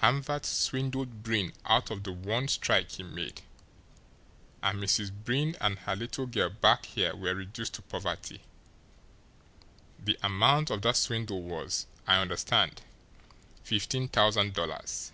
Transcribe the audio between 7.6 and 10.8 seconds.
to poverty. The amount of